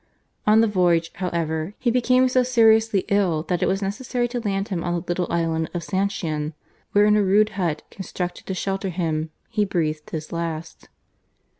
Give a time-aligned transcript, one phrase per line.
[0.47, 4.69] On the voyage, however, he became to seriously ill that it was necessary to land
[4.69, 6.53] him on the little island of Sancian,
[6.93, 10.89] where in a rude hut constructed to shelter him he breathed his last.